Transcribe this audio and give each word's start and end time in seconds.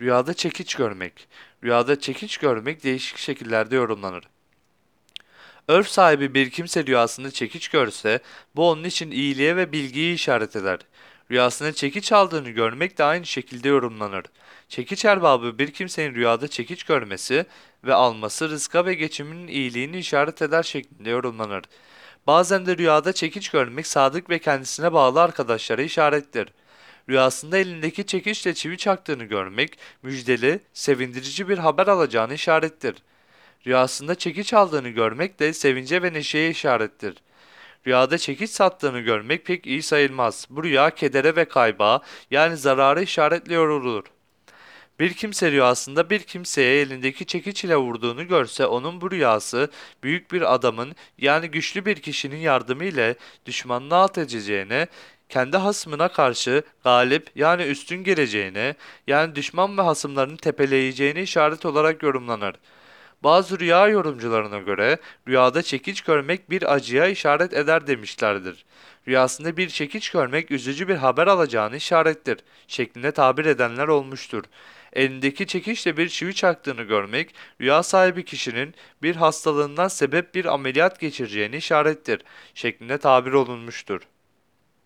Rüyada 0.00 0.34
çekiç 0.34 0.74
görmek. 0.74 1.28
Rüyada 1.64 2.00
çekiç 2.00 2.38
görmek 2.38 2.84
değişik 2.84 3.18
şekillerde 3.18 3.76
yorumlanır. 3.76 4.24
Örf 5.68 5.88
sahibi 5.88 6.34
bir 6.34 6.50
kimse 6.50 6.86
rüyasında 6.86 7.30
çekiç 7.30 7.68
görse, 7.68 8.20
bu 8.56 8.70
onun 8.70 8.84
için 8.84 9.10
iyiliğe 9.10 9.56
ve 9.56 9.72
bilgiyi 9.72 10.14
işaret 10.14 10.56
eder. 10.56 10.78
Rüyasında 11.30 11.72
çekiç 11.72 12.12
aldığını 12.12 12.50
görmek 12.50 12.98
de 12.98 13.04
aynı 13.04 13.26
şekilde 13.26 13.68
yorumlanır. 13.68 14.24
Çekiç 14.68 15.04
erbabı 15.04 15.58
bir 15.58 15.70
kimsenin 15.70 16.14
rüyada 16.14 16.48
çekiç 16.48 16.82
görmesi 16.82 17.46
ve 17.84 17.94
alması 17.94 18.48
rızka 18.48 18.86
ve 18.86 18.94
geçiminin 18.94 19.48
iyiliğini 19.48 19.98
işaret 19.98 20.42
eder 20.42 20.62
şeklinde 20.62 21.10
yorumlanır. 21.10 21.64
Bazen 22.26 22.66
de 22.66 22.76
rüyada 22.78 23.12
çekiç 23.12 23.50
görmek 23.50 23.86
sadık 23.86 24.30
ve 24.30 24.38
kendisine 24.38 24.92
bağlı 24.92 25.22
arkadaşlara 25.22 25.82
işarettir. 25.82 26.48
Rüyasında 27.08 27.58
elindeki 27.58 28.06
çekiçle 28.06 28.54
çivi 28.54 28.76
çaktığını 28.76 29.24
görmek, 29.24 29.78
müjdeli, 30.02 30.60
sevindirici 30.72 31.48
bir 31.48 31.58
haber 31.58 31.86
alacağını 31.86 32.34
işarettir. 32.34 32.94
Rüyasında 33.66 34.14
çekiç 34.14 34.54
aldığını 34.54 34.88
görmek 34.88 35.40
de 35.40 35.52
sevince 35.52 36.02
ve 36.02 36.12
neşeye 36.12 36.50
işarettir. 36.50 37.14
Rüyada 37.86 38.18
çekiç 38.18 38.50
sattığını 38.50 39.00
görmek 39.00 39.46
pek 39.46 39.66
iyi 39.66 39.82
sayılmaz. 39.82 40.46
Bu 40.50 40.64
rüya 40.64 40.90
kedere 40.90 41.36
ve 41.36 41.44
kayba 41.44 42.00
yani 42.30 42.56
zarara 42.56 43.00
işaretliyor 43.00 43.68
olur. 43.68 44.04
Bir 45.00 45.14
kimse 45.14 45.50
rüyasında 45.50 46.10
bir 46.10 46.20
kimseye 46.20 46.80
elindeki 46.80 47.26
çekiç 47.26 47.64
ile 47.64 47.76
vurduğunu 47.76 48.28
görse 48.28 48.66
onun 48.66 49.00
bu 49.00 49.10
rüyası 49.10 49.70
büyük 50.02 50.32
bir 50.32 50.54
adamın 50.54 50.96
yani 51.18 51.48
güçlü 51.48 51.86
bir 51.86 51.96
kişinin 51.96 52.36
yardımı 52.36 52.84
ile 52.84 53.14
düşmanını 53.46 53.94
alt 53.94 54.18
edeceğine, 54.18 54.86
kendi 55.28 55.56
hasmına 55.56 56.08
karşı 56.08 56.62
galip 56.84 57.30
yani 57.34 57.62
üstün 57.62 58.04
geleceğine, 58.04 58.74
yani 59.06 59.34
düşman 59.34 59.78
ve 59.78 59.82
hasımlarını 59.82 60.36
tepeleyeceğine 60.36 61.22
işaret 61.22 61.66
olarak 61.66 62.02
yorumlanır. 62.02 62.54
Bazı 63.22 63.58
rüya 63.58 63.88
yorumcularına 63.88 64.58
göre 64.58 64.98
rüyada 65.28 65.62
çekiç 65.62 66.00
görmek 66.00 66.50
bir 66.50 66.74
acıya 66.74 67.06
işaret 67.06 67.52
eder 67.52 67.86
demişlerdir. 67.86 68.64
Rüyasında 69.08 69.56
bir 69.56 69.68
çekiç 69.68 70.10
görmek 70.10 70.50
üzücü 70.50 70.88
bir 70.88 70.96
haber 70.96 71.26
alacağını 71.26 71.76
işarettir 71.76 72.38
şeklinde 72.68 73.12
tabir 73.12 73.44
edenler 73.44 73.88
olmuştur. 73.88 74.44
Elindeki 74.92 75.46
çekiçle 75.46 75.96
bir 75.96 76.08
çivi 76.08 76.34
çaktığını 76.34 76.82
görmek, 76.82 77.34
rüya 77.60 77.82
sahibi 77.82 78.24
kişinin 78.24 78.74
bir 79.02 79.16
hastalığından 79.16 79.88
sebep 79.88 80.34
bir 80.34 80.44
ameliyat 80.44 81.00
geçireceğini 81.00 81.56
işarettir 81.56 82.22
şeklinde 82.54 82.98
tabir 82.98 83.32
olunmuştur. 83.32 84.00